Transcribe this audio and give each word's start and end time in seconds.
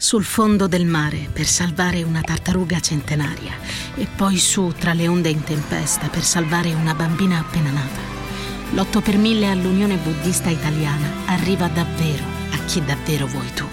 sul 0.00 0.24
fondo 0.24 0.66
del 0.66 0.86
mare 0.86 1.28
per 1.30 1.44
salvare 1.44 2.02
una 2.02 2.22
tartaruga 2.22 2.80
centenaria 2.80 3.52
e 3.94 4.06
poi 4.16 4.38
su 4.38 4.72
tra 4.78 4.94
le 4.94 5.06
onde 5.06 5.28
in 5.28 5.44
tempesta 5.44 6.08
per 6.08 6.22
salvare 6.22 6.72
una 6.72 6.94
bambina 6.94 7.38
appena 7.38 7.70
nata. 7.70 8.00
L'8 8.72 9.02
per 9.02 9.18
1000 9.18 9.50
all'Unione 9.50 9.96
Buddista 9.96 10.48
Italiana 10.48 11.06
arriva 11.26 11.66
davvero 11.66 12.24
a 12.50 12.64
chi 12.64 12.82
davvero 12.82 13.26
vuoi 13.26 13.52
tu. 13.52 13.66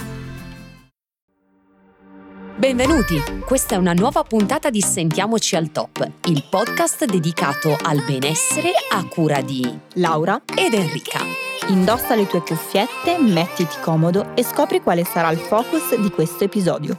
Benvenuti, 2.57 3.23
questa 3.45 3.75
è 3.75 3.77
una 3.77 3.93
nuova 3.93 4.23
puntata 4.23 4.69
di 4.69 4.81
Sentiamoci 4.81 5.55
al 5.55 5.71
Top, 5.71 6.05
il 6.25 6.43
podcast 6.49 7.05
dedicato 7.05 7.77
al 7.81 8.03
benessere 8.03 8.71
a 8.91 9.05
cura 9.05 9.39
di 9.39 9.65
Laura 9.93 10.41
ed 10.53 10.73
Enrica. 10.73 11.46
Indossa 11.69 12.15
le 12.15 12.25
tue 12.27 12.39
cuffiette, 12.39 13.17
mettiti 13.19 13.75
comodo 13.81 14.35
e 14.35 14.43
scopri 14.43 14.81
quale 14.81 15.03
sarà 15.03 15.31
il 15.31 15.37
focus 15.37 15.99
di 15.99 16.09
questo 16.11 16.45
episodio. 16.45 16.97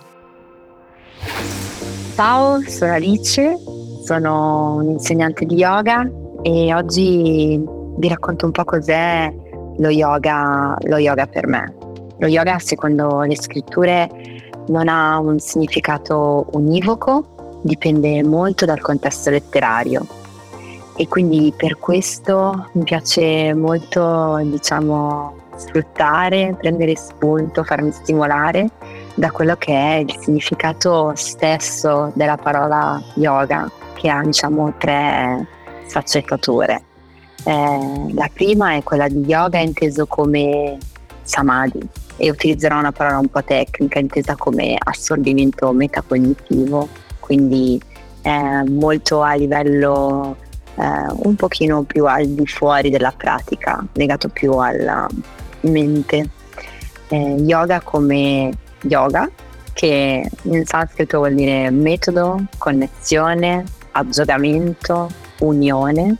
Ciao, 2.14 2.60
sono 2.66 2.92
Alice, 2.92 3.56
sono 4.04 4.74
un'insegnante 4.74 5.46
di 5.46 5.54
yoga 5.54 6.06
e 6.42 6.74
oggi 6.74 7.58
vi 7.96 8.08
racconto 8.08 8.44
un 8.44 8.52
po' 8.52 8.64
cos'è 8.64 9.32
lo 9.78 9.88
yoga, 9.88 10.76
lo 10.82 10.98
yoga 10.98 11.26
per 11.26 11.46
me. 11.46 11.74
Lo 12.18 12.26
yoga, 12.26 12.58
secondo 12.58 13.22
le 13.22 13.36
scritture, 13.36 14.10
non 14.66 14.88
ha 14.88 15.18
un 15.18 15.38
significato 15.38 16.46
univoco, 16.52 17.60
dipende 17.62 18.22
molto 18.22 18.66
dal 18.66 18.82
contesto 18.82 19.30
letterario 19.30 20.17
e 20.98 21.06
quindi 21.06 21.54
per 21.56 21.78
questo 21.78 22.70
mi 22.72 22.82
piace 22.82 23.54
molto, 23.54 24.36
diciamo, 24.42 25.36
sfruttare, 25.54 26.56
prendere 26.58 26.96
spunto, 26.96 27.62
farmi 27.62 27.92
stimolare 27.92 28.68
da 29.14 29.30
quello 29.30 29.54
che 29.54 29.72
è 29.72 29.94
il 29.98 30.16
significato 30.18 31.12
stesso 31.14 32.10
della 32.14 32.36
parola 32.36 33.00
yoga, 33.14 33.70
che 33.94 34.10
ha 34.10 34.22
diciamo 34.22 34.74
tre 34.76 35.46
sfaccettature. 35.86 36.82
Eh, 37.44 38.12
la 38.14 38.28
prima 38.32 38.74
è 38.74 38.82
quella 38.82 39.06
di 39.06 39.20
yoga 39.20 39.60
inteso 39.60 40.04
come 40.06 40.78
samadhi, 41.22 41.88
e 42.16 42.28
utilizzerò 42.28 42.76
una 42.76 42.90
parola 42.90 43.18
un 43.18 43.28
po' 43.28 43.44
tecnica 43.44 44.00
intesa 44.00 44.34
come 44.34 44.76
assorbimento 44.76 45.70
metacognitivo, 45.70 46.88
quindi 47.20 47.80
eh, 48.22 48.64
molto 48.68 49.22
a 49.22 49.34
livello 49.34 50.36
un 50.78 51.34
pochino 51.34 51.82
più 51.82 52.06
al 52.06 52.26
di 52.26 52.46
fuori 52.46 52.90
della 52.90 53.12
pratica, 53.16 53.84
legato 53.92 54.28
più 54.28 54.52
alla 54.52 55.06
mente. 55.62 56.30
Eh, 57.08 57.16
yoga 57.16 57.80
come 57.80 58.50
yoga, 58.82 59.30
che 59.72 60.30
in 60.42 60.66
sanscrito 60.66 61.18
vuol 61.18 61.34
dire 61.34 61.70
metodo, 61.70 62.44
connessione, 62.58 63.64
aggiogamento, 63.92 65.10
unione, 65.40 66.16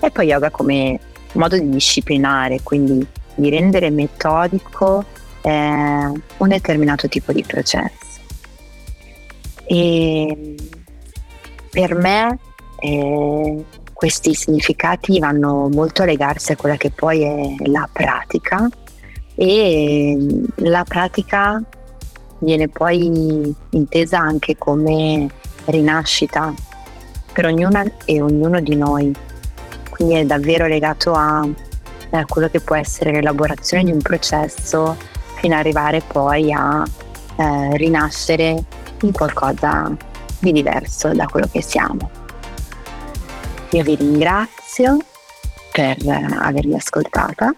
e 0.00 0.10
poi 0.10 0.26
yoga 0.26 0.50
come 0.50 1.00
modo 1.32 1.58
di 1.58 1.68
disciplinare, 1.68 2.60
quindi 2.62 3.06
di 3.34 3.50
rendere 3.50 3.90
metodico 3.90 5.04
eh, 5.42 5.50
un 5.50 6.48
determinato 6.48 7.08
tipo 7.08 7.32
di 7.32 7.42
processo. 7.42 8.06
E 9.64 10.56
per 11.70 11.94
me 11.94 12.38
eh, 12.80 13.64
questi 13.98 14.32
significati 14.32 15.18
vanno 15.18 15.68
molto 15.72 16.02
a 16.02 16.04
legarsi 16.04 16.52
a 16.52 16.56
quella 16.56 16.76
che 16.76 16.92
poi 16.92 17.20
è 17.20 17.54
la 17.66 17.88
pratica 17.92 18.68
e 19.34 20.16
la 20.58 20.84
pratica 20.84 21.60
viene 22.38 22.68
poi 22.68 23.52
intesa 23.70 24.20
anche 24.20 24.56
come 24.56 25.26
rinascita 25.64 26.54
per 27.32 27.46
ognuna 27.46 27.82
e 28.04 28.22
ognuno 28.22 28.60
di 28.60 28.76
noi. 28.76 29.12
Quindi 29.90 30.14
è 30.14 30.24
davvero 30.24 30.68
legato 30.68 31.14
a, 31.14 31.40
a 31.40 32.24
quello 32.24 32.48
che 32.48 32.60
può 32.60 32.76
essere 32.76 33.10
l'elaborazione 33.10 33.82
di 33.82 33.90
un 33.90 34.00
processo 34.00 34.96
fino 35.40 35.54
ad 35.54 35.58
arrivare 35.58 36.02
poi 36.06 36.52
a 36.52 36.84
eh, 37.34 37.76
rinascere 37.76 38.62
in 39.02 39.10
qualcosa 39.10 39.90
di 40.38 40.52
diverso 40.52 41.12
da 41.12 41.26
quello 41.26 41.48
che 41.50 41.62
siamo. 41.62 42.26
Io 43.70 43.82
vi 43.82 43.96
ringrazio 43.96 44.96
per 45.70 45.98
avermi 46.06 46.74
ascoltata 46.74 47.52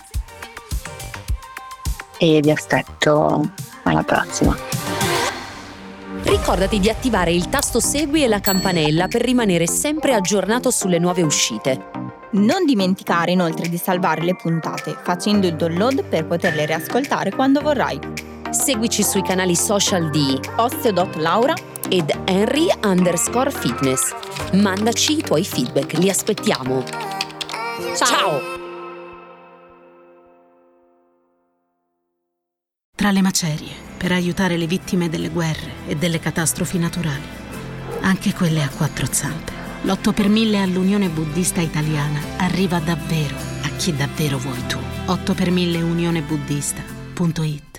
e 2.18 2.40
vi 2.40 2.50
aspetto 2.50 3.48
alla 3.84 4.02
prossima. 4.02 4.56
Ricordati 6.24 6.80
di 6.80 6.90
attivare 6.90 7.32
il 7.32 7.48
tasto 7.48 7.78
segui 7.78 8.24
e 8.24 8.28
la 8.28 8.40
campanella 8.40 9.06
per 9.06 9.22
rimanere 9.22 9.68
sempre 9.68 10.14
aggiornato 10.14 10.70
sulle 10.72 10.98
nuove 10.98 11.22
uscite. 11.22 11.90
Non 12.32 12.64
dimenticare 12.64 13.30
inoltre 13.30 13.68
di 13.68 13.76
salvare 13.76 14.22
le 14.22 14.34
puntate 14.34 14.96
facendo 15.02 15.46
il 15.46 15.54
download 15.54 16.04
per 16.04 16.26
poterle 16.26 16.66
riascoltare 16.66 17.30
quando 17.30 17.60
vorrai. 17.60 17.98
Seguici 18.50 19.04
sui 19.04 19.22
canali 19.22 19.54
social 19.54 20.10
di 20.10 20.38
Osteo.Laura 20.56 21.54
ed 21.90 22.10
Henry 22.24 22.68
underscore 22.84 23.50
fitness. 23.50 24.14
Mandaci 24.54 25.18
i 25.18 25.22
tuoi 25.22 25.44
feedback, 25.44 25.94
li 25.94 26.08
aspettiamo. 26.08 26.84
Ciao! 27.96 28.06
Ciao. 28.06 28.40
Tra 32.94 33.10
le 33.10 33.22
macerie, 33.22 33.72
per 33.96 34.12
aiutare 34.12 34.56
le 34.56 34.66
vittime 34.66 35.08
delle 35.08 35.30
guerre 35.30 35.86
e 35.86 35.96
delle 35.96 36.20
catastrofi 36.20 36.78
naturali, 36.78 37.26
anche 38.02 38.34
quelle 38.34 38.62
a 38.62 38.68
quattro 38.68 39.06
zampe. 39.10 39.52
L'8 39.82 40.12
per 40.12 40.28
1000 40.28 40.60
all'Unione 40.60 41.08
Buddista 41.08 41.62
Italiana 41.62 42.20
arriva 42.36 42.78
davvero 42.78 43.34
a 43.62 43.68
chi 43.78 43.96
davvero 43.96 44.36
vuoi 44.36 44.66
tu. 44.66 44.78
8 45.06 45.34
per 45.34 45.50
1000 45.50 45.80
unionebuddista.it 45.80 47.69